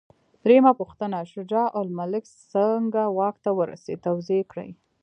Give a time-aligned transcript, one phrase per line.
[0.43, 4.69] درېمه پوښتنه: شجاع الملک څنګه واک ته ورسېد؟ توضیح یې کړئ.